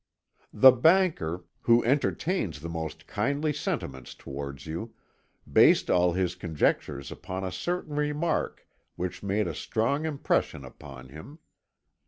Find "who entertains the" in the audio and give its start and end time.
1.61-2.69